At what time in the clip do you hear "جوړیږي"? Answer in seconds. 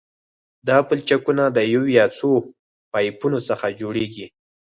3.79-4.25